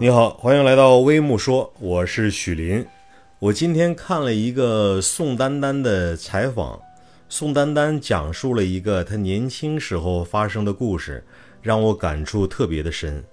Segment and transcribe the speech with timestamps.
[0.00, 2.86] 你好，欢迎来到微木说，我是许林。
[3.40, 6.80] 我今天看了一个宋丹丹的采访，
[7.28, 11.24] 宋丹丹讲述了一个她年轻时候发生的故事，
[11.60, 13.24] 让我感触特别的深。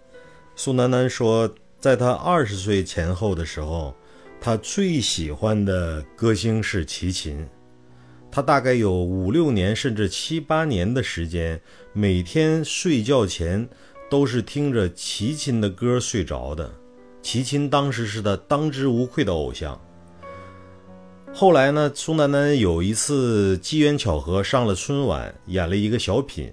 [0.55, 1.47] 宋丹丹说，
[1.79, 3.93] 在她二十岁前后的时候，
[4.41, 7.47] 她最喜欢的歌星是齐秦。
[8.31, 11.61] 她大概有五六年，甚至七八年的时间，
[11.93, 13.69] 每天睡觉前。
[14.15, 16.71] 都是听着齐秦的歌睡着的，
[17.21, 19.77] 齐秦当时是他当之无愧的偶像。
[21.33, 26.49] 后来呢，宋丹丹有一次机缘巧合上了春晚，演了一个小品，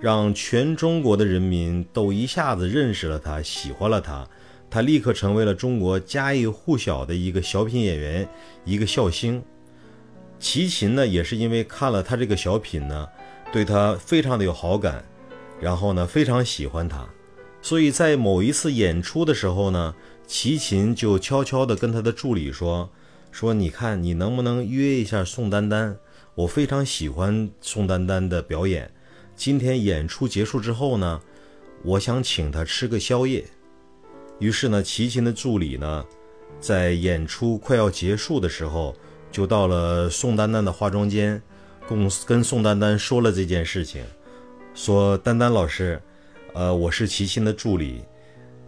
[0.00, 4.26] 让全中国的人民都一下子认识了他，喜欢了他，
[4.70, 8.26] 他立刻成为了中国家喻户晓的一个小品演员，
[8.64, 9.42] 一个笑星。
[10.38, 13.06] 齐秦呢，也是因为看了他这个小品呢，
[13.52, 15.04] 对他非常的有好感。
[15.64, 17.08] 然后呢，非常喜欢他，
[17.62, 19.94] 所以在某一次演出的时候呢，
[20.26, 22.90] 齐秦就悄悄地跟他的助理说
[23.32, 25.96] ：“说你看你能不能约一下宋丹丹？
[26.34, 28.90] 我非常喜欢宋丹丹的表演。
[29.34, 31.18] 今天演出结束之后呢，
[31.82, 33.42] 我想请她吃个宵夜。”
[34.40, 36.04] 于是呢，齐秦的助理呢，
[36.60, 38.94] 在演出快要结束的时候，
[39.32, 41.40] 就到了宋丹丹的化妆间，
[41.88, 44.04] 共跟宋丹丹说了这件事情。
[44.74, 46.02] 说丹丹老师，
[46.52, 48.02] 呃，我是齐秦的助理，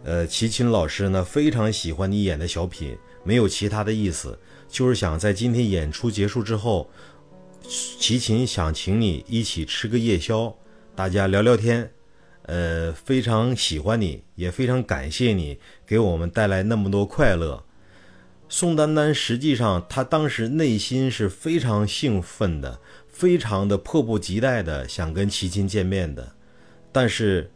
[0.05, 6.89] 呃，齐秦老师呢非常喜欢你演的小品，没有其他的意思，就是想在今天演出结束之后，
[7.99, 10.55] 齐秦想请你一起吃个夜宵，
[10.95, 11.91] 大家聊聊天，
[12.43, 17.65] 呃，非常喜欢你，也非常感谢你给我们带来那么多快乐。
[18.47, 22.79] 宋丹丹实际上她当时内心是非常兴奋的。
[23.17, 26.33] 非常的迫不及待的想跟齐秦见面的，
[26.91, 27.49] 但是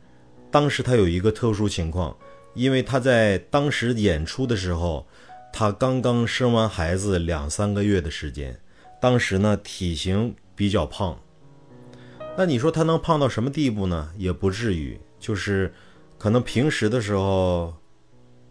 [0.50, 2.18] 当时他有一个特殊情况，
[2.56, 5.06] 因为他在当时演出的时候，
[5.54, 8.60] 他刚刚生完孩子两三个月的时间，
[9.00, 11.16] 当时呢体型比较胖。
[12.36, 14.10] 那你说他能胖到什么地步呢？
[14.18, 15.72] 也不至于，就是
[16.18, 17.72] 可能平时的时候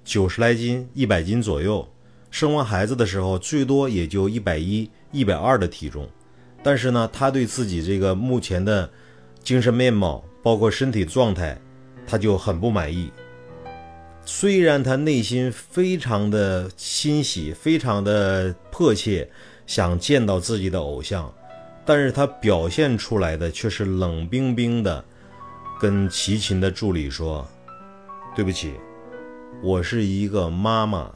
[0.05, 1.89] 九十来斤、一百斤左右，
[2.31, 6.09] 生完孩子的时候最多也就一百一、一百二的体重。
[6.63, 8.89] 但是呢，他对自己这个目前的
[9.43, 11.59] 精神面貌，包括身体状态，
[12.07, 13.11] 他就很不满意。
[14.27, 19.29] 虽然他内心非常的欣喜，非常的迫切
[19.67, 21.33] 想见到自己的偶像，
[21.87, 25.03] 但是他表现出来的却是冷冰冰的，
[25.81, 27.49] 跟齐秦的助理说
[28.37, 28.75] ：“对不起，
[29.63, 31.11] 我是一个妈妈，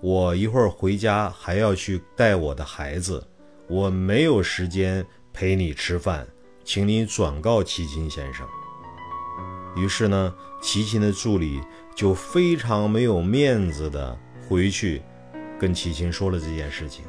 [0.00, 3.24] 我一会儿回家还要去带我的孩子。”
[3.68, 6.26] 我没有时间陪你吃饭，
[6.64, 8.46] 请你转告齐秦先生。
[9.76, 11.60] 于是呢，齐秦的助理
[11.94, 14.16] 就非常没有面子的
[14.48, 15.02] 回去
[15.58, 17.04] 跟齐秦说了这件事情。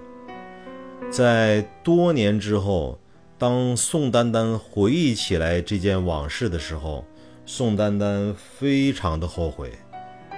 [1.10, 3.00] 在多年之后，
[3.38, 7.06] 当宋丹丹回忆起来这件往事的时候，
[7.46, 9.72] 宋丹丹非常的后悔，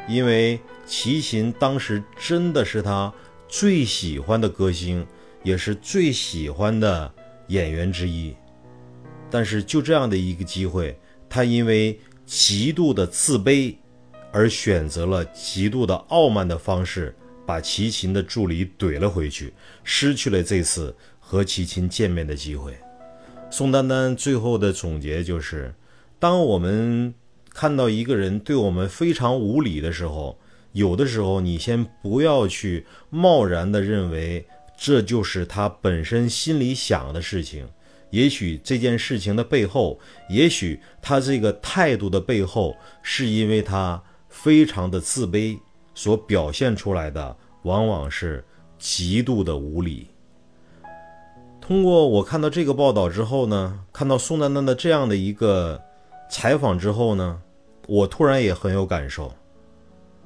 [0.08, 3.12] 因为齐秦当时真的是她
[3.48, 5.08] 最喜欢的歌星。
[5.42, 7.12] 也是最喜欢的
[7.48, 8.36] 演员之一，
[9.30, 13.76] 但是就这样的一个机会，他因为极度的自卑，
[14.32, 22.78] 而选择了极度的傲慢的方式，把齐秦的助理怼了回去，失去了这次和齐秦见面的机会。
[23.50, 25.74] 宋丹丹最后的总结就是：
[26.20, 27.14] 当我们
[27.52, 30.38] 看到一个人对我们非常无礼的时候，
[30.74, 34.46] 有的时候你先不要去贸然的认为。
[34.82, 37.68] 这就是他本身心里想的事情。
[38.12, 45.60] 也许这件事情的背后，也许他这个态度的背后，是因为他非常的自卑，
[45.94, 48.44] 所表现出来的往往是
[48.78, 50.08] 极度的无理。
[51.60, 55.80] 通过我看到这个报道之后呢，看到宋丹丹的这样的一个
[56.32, 57.42] 采访之后呢，
[57.86, 59.32] 我突然也很有感受。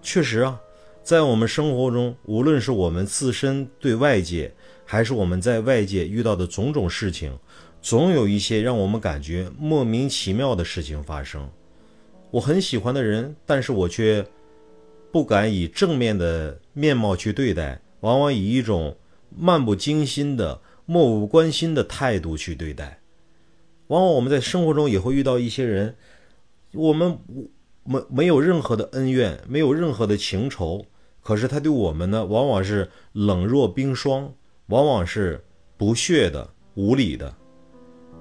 [0.02, 0.60] 确实啊。
[1.04, 4.50] 在我们生活中，无论是我们自身对外界，
[4.86, 7.38] 还是我们在外界遇到的种种事情，
[7.82, 11.46] 总有一些让我们感觉莫名其妙的事情发生。
[12.32, 14.26] 我很喜欢的人，但是我却
[15.12, 18.96] 不敢以正面的面貌去对待，往往以一种
[19.38, 22.98] 漫不经心的、漠不关心的态度去对待。
[23.88, 25.94] 往往我们在生活中也会遇到一些人，
[26.72, 27.20] 我们
[27.84, 30.86] 没没有任何的恩怨，没有任何的情仇。
[31.24, 34.31] 可是他对我们呢，往往是冷若冰霜，
[34.68, 35.44] 往往是
[35.78, 37.34] 不屑的、无理的。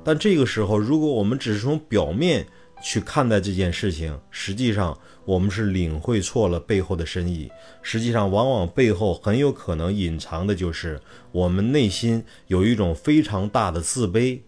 [0.04, 2.46] 但这个时候，如果我们只是从表面
[2.82, 7.50] 去看待这件事情，实际上我们是领会错了背后的深意。
[7.82, 11.00] 实际上，往往背后很有可能隐藏的就是
[11.30, 14.40] 我们内心有一种非常大的自卑，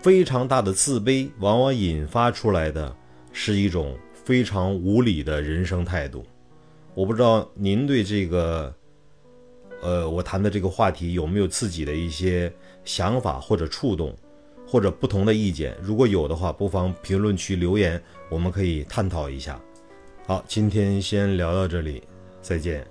[0.00, 2.94] 非常大的自卑，往往引发出来的
[3.32, 6.24] 是一种非常无理的人生态度。
[7.00, 8.74] 我不知道您对这个，
[9.80, 12.52] 呃，我谈的这个话题有没有自己的一些
[12.84, 14.14] 想法或者触动？
[14.68, 19.58] 或者不同的意见，如果有的话，不妨评论区留言，我们可以探讨一下。
[20.26, 22.02] 好，今天先聊到这里，
[22.42, 22.86] 再见。